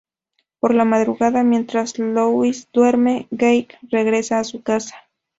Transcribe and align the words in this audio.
Por 0.59 0.73
la 0.73 0.83
madrugada, 0.83 1.43
mientras 1.43 1.99
Louis 1.99 2.67
duerme, 2.73 3.27
Gage 3.29 3.77
regresa 3.91 4.39
a 4.39 4.43
su 4.43 4.63
casa. 4.63 4.95